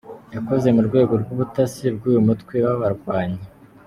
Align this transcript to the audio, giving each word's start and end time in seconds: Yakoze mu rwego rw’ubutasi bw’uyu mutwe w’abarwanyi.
Yakoze 0.35 0.67
mu 0.75 0.81
rwego 0.87 1.13
rw’ubutasi 1.21 1.83
bw’uyu 1.95 2.21
mutwe 2.27 2.55
w’abarwanyi. 2.65 3.41